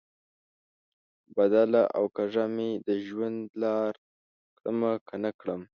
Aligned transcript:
بدله 1.35 1.81
او 1.97 2.03
کږه 2.15 2.45
مې 2.55 2.69
د 2.87 2.89
ژوند 3.05 3.39
لار 3.61 3.93
کړمه، 4.57 4.93
که 5.07 5.15
نه 5.23 5.31
کړم؟ 5.39 5.61